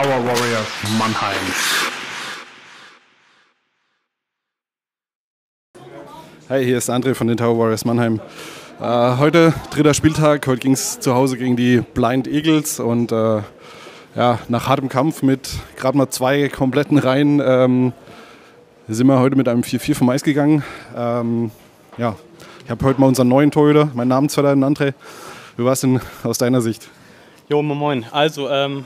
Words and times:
Tower 0.00 0.24
Warriors 0.24 0.68
Mannheim. 0.96 1.36
Hi, 6.48 6.64
hier 6.64 6.78
ist 6.78 6.88
André 6.88 7.16
von 7.16 7.26
den 7.26 7.36
Tower 7.36 7.58
Warriors 7.58 7.84
Mannheim. 7.84 8.20
Äh, 8.80 9.16
heute 9.16 9.52
dritter 9.72 9.94
Spieltag. 9.94 10.46
Heute 10.46 10.60
ging 10.60 10.74
es 10.74 11.00
zu 11.00 11.16
Hause 11.16 11.36
gegen 11.36 11.56
die 11.56 11.80
Blind 11.80 12.28
Eagles 12.28 12.78
und 12.78 13.10
äh, 13.10 13.42
ja, 14.14 14.38
nach 14.46 14.68
hartem 14.68 14.88
Kampf 14.88 15.22
mit 15.22 15.50
gerade 15.74 15.98
mal 15.98 16.08
zwei 16.10 16.48
kompletten 16.48 16.98
Reihen 16.98 17.42
ähm, 17.44 17.92
sind 18.86 19.08
wir 19.08 19.18
heute 19.18 19.34
mit 19.34 19.48
einem 19.48 19.62
4-4 19.62 19.96
vom 19.96 20.10
Eis 20.10 20.22
gegangen. 20.22 20.62
Ähm, 20.96 21.50
ja, 21.96 22.14
ich 22.64 22.70
habe 22.70 22.84
heute 22.84 23.00
mal 23.00 23.08
unseren 23.08 23.26
neuen 23.26 23.50
Torhüter, 23.50 23.90
mein 23.94 24.06
Namensvetter, 24.06 24.50
André. 24.50 24.94
Wie 25.56 25.64
war 25.64 25.72
es 25.72 25.80
denn 25.80 26.00
aus 26.22 26.38
deiner 26.38 26.60
Sicht? 26.60 26.88
Jo, 27.48 27.62
moin, 27.62 27.78
moin. 27.78 28.06
Also, 28.12 28.48
ähm, 28.48 28.84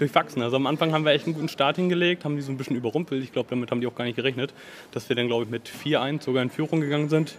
durchwachsen. 0.00 0.42
Also 0.42 0.56
am 0.56 0.66
Anfang 0.66 0.92
haben 0.92 1.04
wir 1.04 1.12
echt 1.12 1.26
einen 1.26 1.34
guten 1.34 1.48
Start 1.48 1.76
hingelegt, 1.76 2.24
haben 2.24 2.36
die 2.36 2.42
so 2.42 2.50
ein 2.50 2.56
bisschen 2.56 2.76
überrumpelt. 2.76 3.22
Ich 3.22 3.32
glaube, 3.32 3.48
damit 3.50 3.70
haben 3.70 3.80
die 3.80 3.86
auch 3.86 3.94
gar 3.94 4.04
nicht 4.04 4.16
gerechnet, 4.16 4.52
dass 4.92 5.08
wir 5.08 5.16
dann, 5.16 5.28
glaube 5.28 5.44
ich, 5.44 5.50
mit 5.50 5.68
4-1 5.68 6.22
sogar 6.22 6.42
in 6.42 6.50
Führung 6.50 6.80
gegangen 6.80 7.08
sind. 7.08 7.36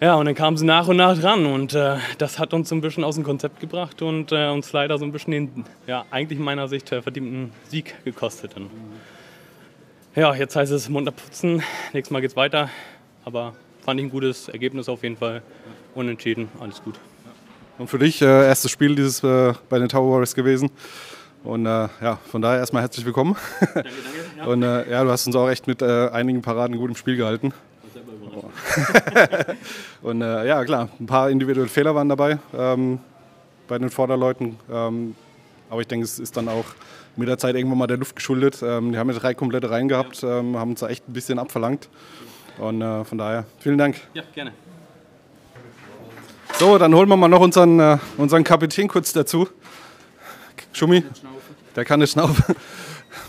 Ja, 0.00 0.14
und 0.14 0.24
dann 0.24 0.34
kamen 0.34 0.56
sie 0.56 0.64
nach 0.64 0.88
und 0.88 0.96
nach 0.96 1.18
dran 1.18 1.44
und 1.44 1.74
äh, 1.74 1.98
das 2.16 2.38
hat 2.38 2.54
uns 2.54 2.70
so 2.70 2.74
ein 2.74 2.80
bisschen 2.80 3.04
aus 3.04 3.16
dem 3.16 3.24
Konzept 3.24 3.60
gebracht 3.60 4.00
und 4.00 4.32
äh, 4.32 4.48
uns 4.48 4.72
leider 4.72 4.96
so 4.96 5.04
ein 5.04 5.12
bisschen 5.12 5.32
den, 5.32 5.64
ja, 5.86 6.06
eigentlich 6.10 6.38
in 6.38 6.44
meiner 6.44 6.68
Sicht 6.68 6.90
äh, 6.90 7.02
verdienten 7.02 7.52
Sieg 7.68 7.94
gekostet. 8.02 8.56
Und, 8.56 8.70
ja, 10.16 10.34
jetzt 10.34 10.56
heißt 10.56 10.72
es 10.72 10.88
munter 10.88 11.10
putzen, 11.10 11.62
nächstes 11.92 12.10
Mal 12.10 12.20
geht's 12.20 12.34
weiter, 12.34 12.70
aber 13.26 13.52
fand 13.82 14.00
ich 14.00 14.06
ein 14.06 14.10
gutes 14.10 14.48
Ergebnis 14.48 14.88
auf 14.88 15.02
jeden 15.02 15.18
Fall. 15.18 15.42
Unentschieden, 15.94 16.48
alles 16.60 16.82
gut. 16.82 16.94
Und 17.76 17.88
für 17.88 17.98
dich, 17.98 18.22
äh, 18.22 18.46
erstes 18.46 18.70
Spiel 18.70 18.94
dieses 18.94 19.22
äh, 19.22 19.52
bei 19.68 19.78
den 19.78 19.90
Tower 19.90 20.12
Warriors 20.12 20.34
gewesen. 20.34 20.70
Und 21.42 21.64
äh, 21.64 21.88
ja, 22.02 22.18
von 22.30 22.42
daher 22.42 22.58
erstmal 22.58 22.82
herzlich 22.82 23.06
willkommen. 23.06 23.36
Danke, 23.60 23.74
danke. 23.74 23.92
Ja. 24.36 24.44
Und 24.46 24.62
äh, 24.62 24.90
ja, 24.90 25.04
du 25.04 25.10
hast 25.10 25.26
uns 25.26 25.36
auch 25.36 25.48
echt 25.48 25.66
mit 25.66 25.80
äh, 25.82 26.08
einigen 26.08 26.42
Paraden 26.42 26.76
gut 26.76 26.90
im 26.90 26.96
Spiel 26.96 27.16
gehalten. 27.16 27.52
und 30.02 30.22
äh, 30.22 30.46
ja, 30.46 30.64
klar, 30.64 30.88
ein 30.98 31.06
paar 31.06 31.30
individuelle 31.30 31.68
Fehler 31.68 31.94
waren 31.94 32.08
dabei 32.08 32.38
ähm, 32.56 33.00
bei 33.68 33.78
den 33.78 33.90
Vorderleuten. 33.90 34.56
Ähm, 34.70 35.16
aber 35.68 35.80
ich 35.80 35.88
denke, 35.88 36.04
es 36.04 36.18
ist 36.18 36.36
dann 36.36 36.48
auch 36.48 36.66
mit 37.16 37.28
der 37.28 37.38
Zeit 37.38 37.54
irgendwann 37.56 37.78
mal 37.78 37.86
der 37.86 37.96
Luft 37.96 38.16
geschuldet. 38.16 38.62
Ähm, 38.62 38.92
die 38.92 38.98
haben 38.98 39.10
ja 39.10 39.18
drei 39.18 39.34
komplette 39.34 39.70
Reihen 39.70 39.88
gehabt, 39.88 40.22
ähm, 40.22 40.56
haben 40.56 40.70
uns 40.70 40.80
da 40.80 40.88
echt 40.88 41.08
ein 41.08 41.12
bisschen 41.12 41.38
abverlangt. 41.38 41.88
Und 42.58 42.82
äh, 42.82 43.04
von 43.04 43.18
daher, 43.18 43.44
vielen 43.58 43.78
Dank. 43.78 43.96
Ja, 44.14 44.22
gerne. 44.34 44.52
So, 46.58 46.76
dann 46.76 46.94
holen 46.94 47.08
wir 47.08 47.16
mal 47.16 47.28
noch 47.28 47.40
unseren, 47.40 47.80
äh, 47.80 47.98
unseren 48.18 48.44
Kapitän 48.44 48.88
kurz 48.88 49.12
dazu. 49.12 49.48
Schumi, 50.72 51.04
der 51.76 51.84
kann 51.84 52.00
nicht 52.00 52.12
schnaufen. 52.12 52.56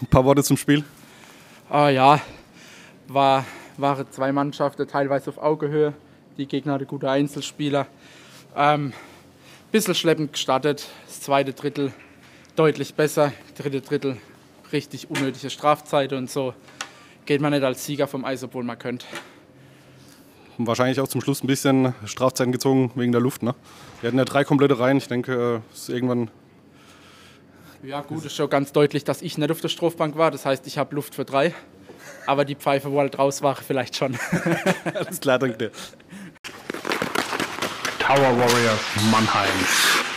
Ein 0.02 0.08
paar 0.08 0.26
Worte 0.26 0.44
zum 0.44 0.58
Spiel. 0.58 0.84
Ah 1.70 1.90
ja, 1.90 2.22
war, 3.08 3.46
waren 3.78 4.06
zwei 4.12 4.32
Mannschaften 4.32 4.88
teilweise 4.88 5.30
auf 5.30 5.38
Augehöhe. 5.38 5.94
Die 6.38 6.46
Gegner 6.46 6.74
hatten 6.74 6.88
gute 6.88 7.10
Einzelspieler. 7.10 7.88
Ähm, 8.56 8.94
bisschen 9.72 9.96
schleppend 9.96 10.34
gestartet. 10.34 10.88
Das 11.08 11.22
zweite 11.22 11.54
Drittel 11.54 11.94
deutlich 12.56 12.94
besser. 12.94 13.32
Dritte 13.58 13.82
Drittel 13.82 14.18
richtig 14.72 15.10
unnötige 15.10 15.50
Strafzeit 15.50 16.14
und 16.14 16.30
so 16.30 16.54
geht 17.26 17.42
man 17.42 17.52
nicht 17.52 17.64
als 17.64 17.86
Sieger 17.86 18.08
vom 18.08 18.26
Eis, 18.26 18.44
obwohl 18.44 18.64
man 18.64 18.78
könnte. 18.80 19.06
Wahrscheinlich 20.58 21.00
auch 21.00 21.08
zum 21.08 21.22
Schluss 21.22 21.44
ein 21.44 21.48
bisschen 21.48 21.94
Strafzeiten 22.06 22.52
gezogen 22.52 22.92
wegen 22.96 23.12
der 23.12 23.22
Luft. 23.22 23.42
Ne? 23.44 23.56
Wir 24.02 24.08
hatten 24.08 24.18
ja 24.18 24.26
drei 24.26 24.44
komplette 24.44 24.78
Reihen. 24.80 24.98
Ich 24.98 25.08
denke, 25.08 25.62
es 25.74 25.84
ist 25.84 25.90
irgendwann 25.90 26.30
ja, 27.84 28.02
gut, 28.02 28.26
ist 28.26 28.36
schon 28.36 28.50
ganz 28.50 28.72
deutlich, 28.72 29.04
dass 29.04 29.22
ich 29.22 29.38
nicht 29.38 29.52
auf 29.52 29.62
der 29.62 29.70
Strafbank 29.70 30.18
war. 30.18 30.32
Das 30.32 30.46
heißt, 30.46 30.68
ich 30.68 30.78
habe 30.78 30.96
Luft 30.96 31.16
für 31.16 31.26
drei. 31.26 31.54
Aber 32.26 32.46
die 32.46 32.56
Pfeife, 32.56 32.92
wo 32.92 33.00
halt 33.00 33.18
raus 33.18 33.42
war, 33.42 33.56
vielleicht 33.56 33.96
schon. 33.96 34.18
Alles 34.94 35.20
klar, 35.20 35.40
danke 35.40 35.58
dir. 35.58 35.72
Tower 38.00 38.38
Warriors 38.38 38.80
Mannheim. 39.12 40.11